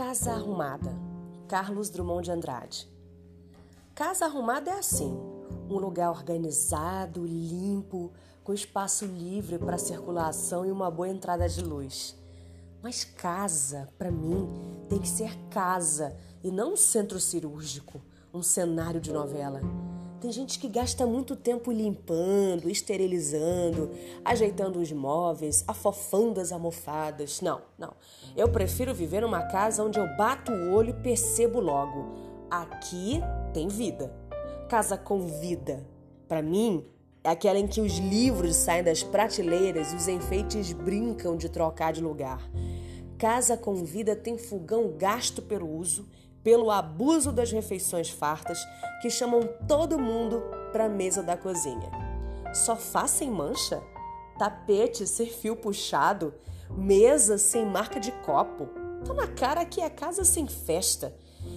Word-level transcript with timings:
Casa 0.00 0.32
Arrumada, 0.32 0.98
Carlos 1.46 1.90
Drummond 1.90 2.24
de 2.24 2.30
Andrade. 2.30 2.90
Casa 3.94 4.24
arrumada 4.24 4.70
é 4.70 4.78
assim: 4.78 5.14
um 5.68 5.76
lugar 5.76 6.08
organizado, 6.08 7.22
limpo, 7.26 8.10
com 8.42 8.54
espaço 8.54 9.04
livre 9.04 9.58
para 9.58 9.76
circulação 9.76 10.64
e 10.64 10.72
uma 10.72 10.90
boa 10.90 11.06
entrada 11.06 11.46
de 11.46 11.62
luz. 11.62 12.16
Mas 12.82 13.04
casa, 13.04 13.90
para 13.98 14.10
mim, 14.10 14.48
tem 14.88 14.98
que 14.98 15.06
ser 15.08 15.36
casa 15.50 16.16
e 16.42 16.50
não 16.50 16.72
um 16.72 16.76
centro 16.78 17.20
cirúrgico, 17.20 18.00
um 18.32 18.42
cenário 18.42 19.02
de 19.02 19.12
novela. 19.12 19.60
Tem 20.20 20.30
gente 20.30 20.58
que 20.58 20.68
gasta 20.68 21.06
muito 21.06 21.34
tempo 21.34 21.72
limpando, 21.72 22.68
esterilizando, 22.68 23.90
ajeitando 24.22 24.78
os 24.78 24.92
móveis, 24.92 25.64
afofando 25.66 26.40
as 26.40 26.52
almofadas. 26.52 27.40
Não, 27.40 27.62
não. 27.78 27.94
Eu 28.36 28.50
prefiro 28.50 28.94
viver 28.94 29.22
numa 29.22 29.44
casa 29.44 29.82
onde 29.82 29.98
eu 29.98 30.06
bato 30.18 30.52
o 30.52 30.72
olho 30.74 30.90
e 30.90 31.02
percebo 31.02 31.58
logo. 31.58 32.14
Aqui 32.50 33.20
tem 33.54 33.66
vida. 33.68 34.14
Casa 34.68 34.98
com 34.98 35.20
vida. 35.20 35.86
Para 36.28 36.42
mim, 36.42 36.84
é 37.24 37.30
aquela 37.30 37.58
em 37.58 37.66
que 37.66 37.80
os 37.80 37.96
livros 37.96 38.56
saem 38.56 38.84
das 38.84 39.02
prateleiras 39.02 39.90
e 39.90 39.96
os 39.96 40.06
enfeites 40.06 40.70
brincam 40.74 41.34
de 41.34 41.48
trocar 41.48 41.94
de 41.94 42.02
lugar. 42.02 42.46
Casa 43.16 43.56
com 43.56 43.74
vida 43.84 44.14
tem 44.14 44.36
fogão 44.36 44.94
gasto 44.98 45.40
pelo 45.40 45.68
uso 45.68 46.06
pelo 46.42 46.70
abuso 46.70 47.32
das 47.32 47.50
refeições 47.50 48.10
fartas 48.10 48.58
que 49.00 49.10
chamam 49.10 49.48
todo 49.68 49.98
mundo 49.98 50.42
para 50.72 50.86
a 50.86 50.88
mesa 50.88 51.22
da 51.22 51.36
cozinha. 51.36 51.90
Sofá 52.54 53.06
sem 53.06 53.30
mancha, 53.30 53.82
tapete 54.38 55.06
sem 55.06 55.26
fio 55.26 55.54
puxado, 55.56 56.34
mesa 56.70 57.38
sem 57.38 57.64
marca 57.64 58.00
de 58.00 58.12
copo. 58.12 58.68
Tá 59.04 59.14
na 59.14 59.26
cara 59.26 59.64
que 59.64 59.80
é 59.80 59.88
casa 59.88 60.24
sem 60.24 60.46
festa. 60.46 61.14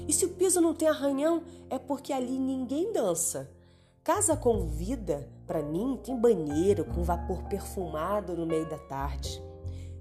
E 0.08 0.14
se 0.14 0.26
o 0.26 0.30
piso 0.30 0.62
não 0.62 0.74
tem 0.74 0.88
arranhão, 0.88 1.44
é 1.70 1.78
porque 1.78 2.14
ali 2.14 2.38
ninguém 2.38 2.92
dança. 2.92 3.50
Casa 4.04 4.36
com 4.36 4.68
vida, 4.68 5.30
para 5.48 5.62
mim, 5.62 6.00
tem 6.04 6.16
banheiro 6.16 6.86
com 6.86 7.04
vapor 7.04 7.44
perfumado 7.44 8.36
no 8.36 8.46
meio 8.46 8.68
da 8.70 8.78
tarde 8.78 9.42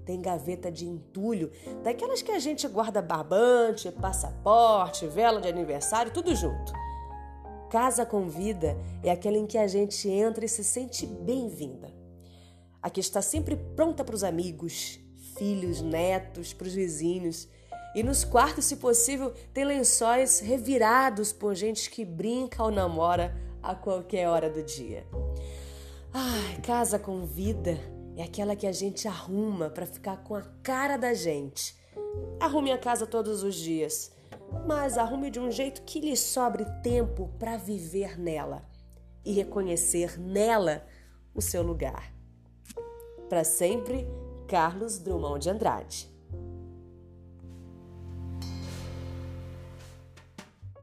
tem 0.05 0.21
gaveta 0.21 0.71
de 0.71 0.85
entulho, 0.85 1.51
daquelas 1.83 2.21
que 2.21 2.31
a 2.31 2.39
gente 2.39 2.67
guarda 2.67 3.01
barbante, 3.01 3.91
passaporte, 3.91 5.07
vela 5.07 5.41
de 5.41 5.47
aniversário, 5.47 6.11
tudo 6.11 6.35
junto. 6.35 6.73
Casa 7.69 8.05
com 8.05 8.27
vida 8.27 8.77
é 9.01 9.09
aquela 9.09 9.37
em 9.37 9.47
que 9.47 9.57
a 9.57 9.67
gente 9.67 10.07
entra 10.07 10.45
e 10.45 10.49
se 10.49 10.63
sente 10.63 11.05
bem-vinda. 11.05 11.91
A 12.81 12.89
que 12.89 12.99
está 12.99 13.21
sempre 13.21 13.55
pronta 13.55 14.03
para 14.03 14.13
os 14.13 14.23
amigos, 14.23 14.99
filhos, 15.37 15.81
netos, 15.81 16.53
para 16.53 16.67
os 16.67 16.73
vizinhos. 16.73 17.47
E 17.95 18.03
nos 18.03 18.23
quartos, 18.23 18.65
se 18.65 18.75
possível, 18.75 19.33
tem 19.53 19.63
lençóis 19.63 20.39
revirados 20.39 21.31
por 21.31 21.55
gente 21.55 21.89
que 21.89 22.03
brinca 22.03 22.61
ou 22.63 22.69
namora 22.69 23.35
a 23.61 23.73
qualquer 23.73 24.27
hora 24.27 24.49
do 24.49 24.61
dia. 24.61 25.05
Ai, 26.13 26.61
casa 26.61 26.99
com 26.99 27.25
vida 27.25 27.79
é 28.15 28.23
aquela 28.23 28.55
que 28.55 28.67
a 28.67 28.71
gente 28.71 29.07
arruma 29.07 29.69
para 29.69 29.85
ficar 29.85 30.17
com 30.23 30.35
a 30.35 30.41
cara 30.61 30.97
da 30.97 31.13
gente. 31.13 31.75
Arrume 32.39 32.71
a 32.71 32.77
casa 32.77 33.07
todos 33.07 33.43
os 33.43 33.55
dias, 33.55 34.11
mas 34.67 34.97
arrume 34.97 35.29
de 35.29 35.39
um 35.39 35.49
jeito 35.49 35.81
que 35.83 35.99
lhe 35.99 36.15
sobre 36.15 36.65
tempo 36.81 37.29
para 37.39 37.57
viver 37.57 38.19
nela 38.19 38.63
e 39.25 39.31
reconhecer 39.33 40.19
nela 40.19 40.85
o 41.33 41.41
seu 41.41 41.63
lugar. 41.63 42.13
Para 43.29 43.43
sempre, 43.43 44.07
Carlos 44.47 44.99
Drummond 44.99 45.43
de 45.43 45.49
Andrade. 45.49 46.12